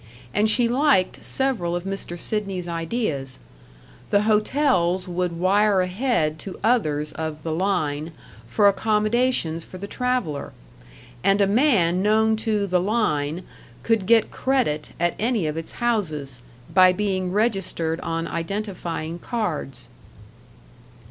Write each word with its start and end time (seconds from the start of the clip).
And 0.33 0.49
she 0.49 0.67
liked 0.67 1.23
several 1.23 1.75
of 1.75 1.83
Mr. 1.83 2.17
Sidney's 2.17 2.67
ideas: 2.67 3.37
The 4.09 4.23
hotels 4.23 5.07
would 5.07 5.37
wire 5.37 5.81
ahead 5.81 6.39
to 6.39 6.59
others 6.63 7.11
of 7.11 7.43
the 7.43 7.51
Line 7.51 8.11
for 8.47 8.67
accommodations 8.67 9.63
for 9.63 9.77
the 9.77 9.85
traveler; 9.85 10.53
and 11.23 11.39
a 11.39 11.45
man 11.45 12.01
known 12.01 12.35
to 12.37 12.65
the 12.65 12.81
Line 12.81 13.43
could 13.83 14.07
get 14.07 14.31
credit 14.31 14.89
at 14.99 15.13
any 15.19 15.45
of 15.45 15.55
its 15.55 15.73
houses, 15.73 16.41
by 16.73 16.91
being 16.91 17.31
registered 17.31 17.99
on 17.99 18.27
identifying 18.27 19.19
cards. 19.19 19.87